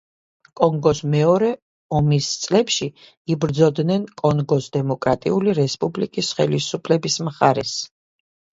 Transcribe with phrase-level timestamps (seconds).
[0.59, 1.51] კონგოს მეორე
[1.99, 2.87] ომის წლებში
[3.35, 7.79] იბრძოდნენ კონგოს დემოკრატიული რესპუბლიკის ხელისუფლების მხარეს.